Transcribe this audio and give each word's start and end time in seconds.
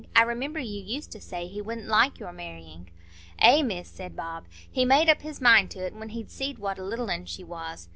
"I 0.15 0.23
remember 0.23 0.57
you 0.59 0.81
used 0.81 1.11
to 1.11 1.21
say 1.21 1.45
he 1.45 1.61
wouldn't 1.61 1.85
like 1.85 2.17
your 2.17 2.31
marrying." 2.31 2.89
"Eh, 3.37 3.61
Miss," 3.61 3.87
said 3.87 4.15
Bob, 4.15 4.45
"he 4.67 4.83
made 4.83 5.07
up 5.09 5.21
his 5.21 5.39
mind 5.39 5.69
to't 5.69 5.93
when 5.93 6.09
he 6.09 6.25
see'd 6.27 6.57
what 6.57 6.79
a 6.79 6.83
little 6.83 7.11
un 7.11 7.25
she 7.27 7.43
was. 7.43 7.87